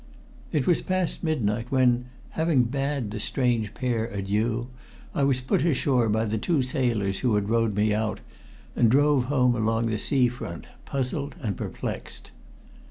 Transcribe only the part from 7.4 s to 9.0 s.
rowed me out and